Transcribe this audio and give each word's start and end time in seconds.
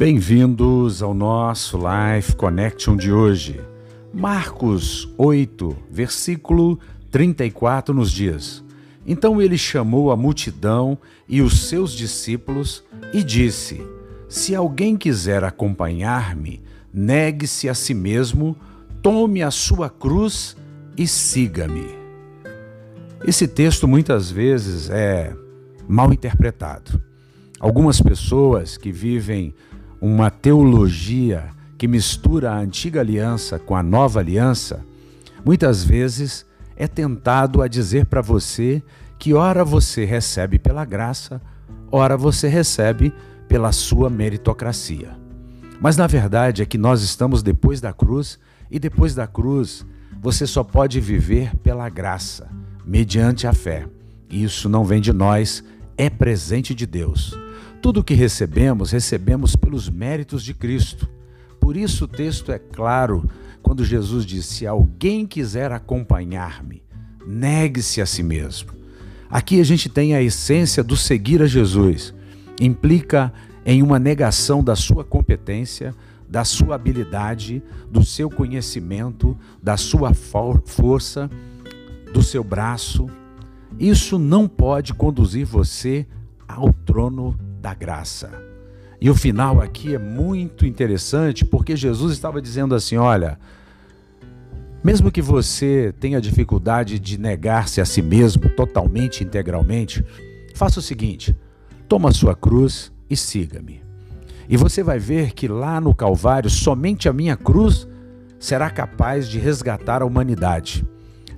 Bem-vindos 0.00 1.02
ao 1.02 1.12
nosso 1.12 1.76
Life 1.76 2.34
Connection 2.34 2.96
de 2.96 3.12
hoje. 3.12 3.60
Marcos 4.14 5.12
8, 5.18 5.76
versículo 5.90 6.80
34 7.10 7.94
nos 7.94 8.10
diz: 8.10 8.64
Então 9.06 9.42
ele 9.42 9.58
chamou 9.58 10.10
a 10.10 10.16
multidão 10.16 10.96
e 11.28 11.42
os 11.42 11.68
seus 11.68 11.92
discípulos 11.92 12.82
e 13.12 13.22
disse: 13.22 13.86
Se 14.26 14.54
alguém 14.54 14.96
quiser 14.96 15.44
acompanhar-me, 15.44 16.62
negue-se 16.94 17.68
a 17.68 17.74
si 17.74 17.92
mesmo, 17.92 18.56
tome 19.02 19.42
a 19.42 19.50
sua 19.50 19.90
cruz 19.90 20.56
e 20.96 21.06
siga-me. 21.06 21.94
Esse 23.22 23.46
texto 23.46 23.86
muitas 23.86 24.30
vezes 24.30 24.88
é 24.88 25.36
mal 25.86 26.10
interpretado. 26.10 27.02
Algumas 27.60 28.00
pessoas 28.00 28.78
que 28.78 28.90
vivem 28.90 29.54
uma 30.00 30.30
teologia 30.30 31.48
que 31.76 31.86
mistura 31.86 32.52
a 32.52 32.58
antiga 32.58 33.00
aliança 33.00 33.58
com 33.58 33.76
a 33.76 33.82
nova 33.82 34.20
aliança, 34.20 34.84
muitas 35.44 35.84
vezes 35.84 36.46
é 36.76 36.86
tentado 36.86 37.60
a 37.60 37.68
dizer 37.68 38.06
para 38.06 38.22
você 38.22 38.82
que 39.18 39.34
ora 39.34 39.64
você 39.64 40.04
recebe 40.04 40.58
pela 40.58 40.84
graça, 40.84 41.42
ora 41.92 42.16
você 42.16 42.48
recebe 42.48 43.12
pela 43.46 43.72
sua 43.72 44.08
meritocracia. 44.08 45.10
Mas 45.80 45.96
na 45.96 46.06
verdade 46.06 46.62
é 46.62 46.66
que 46.66 46.78
nós 46.78 47.02
estamos 47.02 47.42
depois 47.42 47.80
da 47.80 47.92
cruz 47.92 48.38
e 48.70 48.78
depois 48.78 49.14
da 49.14 49.26
cruz 49.26 49.84
você 50.22 50.46
só 50.46 50.62
pode 50.62 51.00
viver 51.00 51.54
pela 51.56 51.88
graça, 51.88 52.48
mediante 52.84 53.46
a 53.46 53.52
fé. 53.52 53.86
Isso 54.30 54.68
não 54.68 54.84
vem 54.84 55.00
de 55.00 55.12
nós, 55.12 55.64
é 55.96 56.08
presente 56.08 56.74
de 56.74 56.86
Deus. 56.86 57.36
Tudo 57.82 58.00
o 58.00 58.04
que 58.04 58.14
recebemos, 58.14 58.90
recebemos 58.90 59.56
pelos 59.56 59.88
méritos 59.88 60.42
de 60.44 60.52
Cristo. 60.52 61.08
Por 61.58 61.76
isso 61.76 62.04
o 62.04 62.08
texto 62.08 62.52
é 62.52 62.58
claro 62.58 63.28
quando 63.62 63.84
Jesus 63.84 64.26
disse: 64.26 64.54
Se 64.54 64.66
alguém 64.66 65.26
quiser 65.26 65.72
acompanhar-me, 65.72 66.82
negue-se 67.26 68.02
a 68.02 68.06
si 68.06 68.22
mesmo. 68.22 68.72
Aqui 69.30 69.60
a 69.60 69.64
gente 69.64 69.88
tem 69.88 70.14
a 70.14 70.22
essência 70.22 70.82
do 70.84 70.96
seguir 70.96 71.40
a 71.40 71.46
Jesus. 71.46 72.12
Implica 72.60 73.32
em 73.64 73.82
uma 73.82 73.98
negação 73.98 74.62
da 74.62 74.76
sua 74.76 75.04
competência, 75.04 75.94
da 76.28 76.44
sua 76.44 76.74
habilidade, 76.74 77.62
do 77.90 78.04
seu 78.04 78.28
conhecimento, 78.28 79.36
da 79.62 79.76
sua 79.76 80.12
for 80.12 80.62
força, 80.66 81.30
do 82.12 82.22
seu 82.22 82.44
braço. 82.44 83.08
Isso 83.78 84.18
não 84.18 84.46
pode 84.46 84.92
conduzir 84.92 85.46
você 85.46 86.06
ao 86.46 86.72
trono 86.72 87.38
da 87.60 87.74
graça. 87.74 88.30
E 89.00 89.08
o 89.08 89.14
final 89.14 89.60
aqui 89.60 89.94
é 89.94 89.98
muito 89.98 90.66
interessante 90.66 91.44
porque 91.44 91.76
Jesus 91.76 92.12
estava 92.12 92.40
dizendo 92.40 92.74
assim: 92.74 92.96
olha, 92.96 93.38
mesmo 94.82 95.10
que 95.10 95.20
você 95.20 95.94
tenha 96.00 96.20
dificuldade 96.20 96.98
de 96.98 97.18
negar-se 97.18 97.80
a 97.80 97.84
si 97.84 98.00
mesmo 98.00 98.48
totalmente, 98.48 99.22
integralmente, 99.22 100.04
faça 100.54 100.80
o 100.80 100.82
seguinte: 100.82 101.36
toma 101.86 102.08
a 102.08 102.12
sua 102.12 102.34
cruz 102.34 102.92
e 103.08 103.16
siga-me. 103.16 103.82
E 104.48 104.56
você 104.56 104.82
vai 104.82 104.98
ver 104.98 105.32
que 105.32 105.46
lá 105.46 105.80
no 105.80 105.94
Calvário, 105.94 106.50
somente 106.50 107.08
a 107.08 107.12
minha 107.12 107.36
cruz 107.36 107.86
será 108.38 108.70
capaz 108.70 109.28
de 109.28 109.38
resgatar 109.38 110.02
a 110.02 110.06
humanidade. 110.06 110.84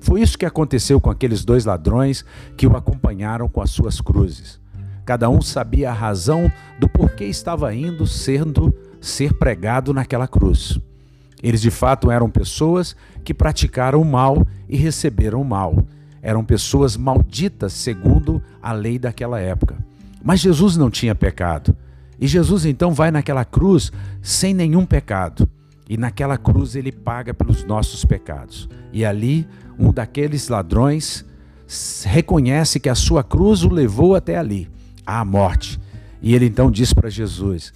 Foi 0.00 0.20
isso 0.22 0.38
que 0.38 0.46
aconteceu 0.46 1.00
com 1.00 1.10
aqueles 1.10 1.44
dois 1.44 1.64
ladrões 1.64 2.24
que 2.56 2.66
o 2.66 2.76
acompanharam 2.76 3.48
com 3.48 3.60
as 3.60 3.70
suas 3.70 4.00
cruzes. 4.00 4.61
Cada 5.04 5.28
um 5.28 5.42
sabia 5.42 5.90
a 5.90 5.94
razão 5.94 6.50
do 6.78 6.88
porquê 6.88 7.24
estava 7.24 7.74
indo 7.74 8.06
sendo 8.06 8.72
ser 9.00 9.34
pregado 9.34 9.92
naquela 9.92 10.28
cruz. 10.28 10.78
Eles 11.42 11.60
de 11.60 11.70
fato 11.70 12.10
eram 12.10 12.30
pessoas 12.30 12.94
que 13.24 13.34
praticaram 13.34 14.00
o 14.00 14.04
mal 14.04 14.46
e 14.68 14.76
receberam 14.76 15.40
o 15.40 15.44
mal. 15.44 15.84
Eram 16.22 16.44
pessoas 16.44 16.96
malditas 16.96 17.72
segundo 17.72 18.40
a 18.62 18.72
lei 18.72 18.96
daquela 18.96 19.40
época. 19.40 19.76
Mas 20.22 20.38
Jesus 20.38 20.76
não 20.76 20.88
tinha 20.88 21.16
pecado. 21.16 21.76
E 22.20 22.28
Jesus 22.28 22.64
então 22.64 22.94
vai 22.94 23.10
naquela 23.10 23.44
cruz 23.44 23.90
sem 24.22 24.54
nenhum 24.54 24.86
pecado. 24.86 25.48
E 25.88 25.96
naquela 25.96 26.38
cruz 26.38 26.76
ele 26.76 26.92
paga 26.92 27.34
pelos 27.34 27.64
nossos 27.64 28.04
pecados. 28.04 28.68
E 28.92 29.04
ali, 29.04 29.48
um 29.76 29.92
daqueles 29.92 30.48
ladrões 30.48 31.24
reconhece 32.04 32.78
que 32.78 32.88
a 32.88 32.94
sua 32.94 33.24
cruz 33.24 33.64
o 33.64 33.68
levou 33.68 34.14
até 34.14 34.38
ali 34.38 34.70
à 35.06 35.24
morte. 35.24 35.80
E 36.20 36.34
ele 36.34 36.46
então 36.46 36.70
diz 36.70 36.92
para 36.92 37.10
Jesus: 37.10 37.72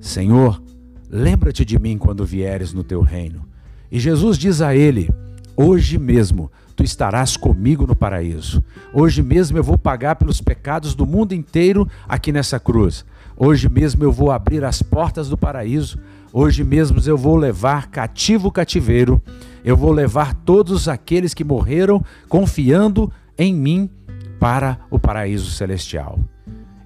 Senhor, 0.00 0.62
lembra-te 1.08 1.64
de 1.64 1.78
mim 1.78 1.96
quando 1.98 2.24
vieres 2.24 2.72
no 2.72 2.84
teu 2.84 3.00
reino. 3.00 3.44
E 3.90 3.98
Jesus 3.98 4.38
diz 4.38 4.60
a 4.60 4.74
ele: 4.74 5.10
Hoje 5.56 5.98
mesmo 5.98 6.50
tu 6.76 6.84
estarás 6.84 7.36
comigo 7.36 7.86
no 7.86 7.96
paraíso. 7.96 8.62
Hoje 8.92 9.22
mesmo 9.22 9.56
eu 9.56 9.64
vou 9.64 9.78
pagar 9.78 10.16
pelos 10.16 10.40
pecados 10.40 10.94
do 10.94 11.06
mundo 11.06 11.34
inteiro 11.34 11.88
aqui 12.06 12.30
nessa 12.30 12.60
cruz. 12.60 13.04
Hoje 13.34 13.68
mesmo 13.68 14.04
eu 14.04 14.12
vou 14.12 14.30
abrir 14.30 14.62
as 14.64 14.82
portas 14.82 15.30
do 15.30 15.36
paraíso. 15.36 15.98
Hoje 16.32 16.62
mesmo 16.62 17.00
eu 17.06 17.16
vou 17.16 17.36
levar 17.36 17.86
cativo 17.90 18.48
o 18.48 18.52
cativeiro. 18.52 19.20
Eu 19.64 19.76
vou 19.76 19.90
levar 19.90 20.34
todos 20.34 20.86
aqueles 20.86 21.32
que 21.32 21.42
morreram 21.42 22.04
confiando 22.28 23.10
em 23.38 23.54
mim 23.54 23.90
para 24.38 24.78
o 24.90 24.98
paraíso 24.98 25.50
celestial. 25.50 26.20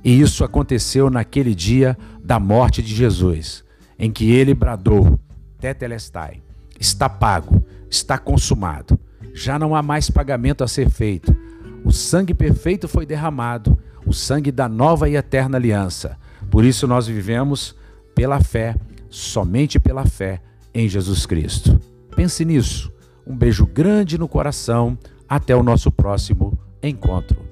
E 0.02 0.20
isso 0.20 0.44
aconteceu 0.44 1.10
naquele 1.10 1.54
dia 1.54 1.96
da 2.22 2.38
morte 2.38 2.82
de 2.82 2.94
Jesus, 2.94 3.64
em 3.98 4.10
que 4.10 4.30
ele 4.30 4.54
bradou: 4.54 5.18
Tetelestai, 5.58 6.42
está 6.78 7.08
pago, 7.08 7.64
está 7.90 8.18
consumado. 8.18 8.98
Já 9.34 9.58
não 9.58 9.74
há 9.74 9.82
mais 9.82 10.10
pagamento 10.10 10.64
a 10.64 10.68
ser 10.68 10.88
feito. 10.88 11.36
O 11.84 11.92
sangue 11.92 12.34
perfeito 12.34 12.88
foi 12.88 13.06
derramado, 13.06 13.78
o 14.06 14.12
sangue 14.12 14.50
da 14.50 14.68
nova 14.68 15.08
e 15.08 15.16
eterna 15.16 15.56
aliança. 15.56 16.18
Por 16.50 16.64
isso 16.64 16.86
nós 16.86 17.06
vivemos 17.06 17.76
pela 18.14 18.40
fé, 18.40 18.76
somente 19.08 19.78
pela 19.78 20.06
fé 20.06 20.40
em 20.74 20.88
Jesus 20.88 21.26
Cristo. 21.26 21.80
Pense 22.16 22.44
nisso. 22.44 22.92
Um 23.26 23.36
beijo 23.36 23.66
grande 23.66 24.18
no 24.18 24.28
coração. 24.28 24.98
Até 25.28 25.54
o 25.54 25.62
nosso 25.62 25.92
próximo 25.92 26.58
encontro. 26.82 27.49